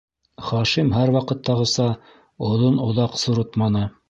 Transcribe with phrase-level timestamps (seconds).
[0.45, 1.87] Хашим һәр ваҡыттағыса
[2.51, 3.89] оҙон-оҙаҡ сурытманы.